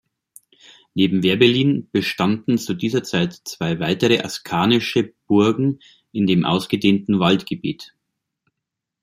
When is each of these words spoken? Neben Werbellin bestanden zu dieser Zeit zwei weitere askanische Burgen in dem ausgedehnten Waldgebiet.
Neben 0.95 1.21
Werbellin 1.21 1.87
bestanden 1.91 2.57
zu 2.57 2.73
dieser 2.73 3.03
Zeit 3.03 3.39
zwei 3.45 3.79
weitere 3.79 4.17
askanische 4.21 5.13
Burgen 5.27 5.77
in 6.11 6.25
dem 6.25 6.43
ausgedehnten 6.43 7.19
Waldgebiet. 7.19 7.93